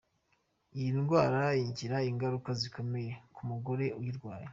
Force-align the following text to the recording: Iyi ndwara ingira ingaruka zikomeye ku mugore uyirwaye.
Iyi 0.77 0.89
ndwara 0.99 1.41
ingira 1.63 1.97
ingaruka 2.09 2.49
zikomeye 2.61 3.11
ku 3.35 3.41
mugore 3.49 3.85
uyirwaye. 3.99 4.47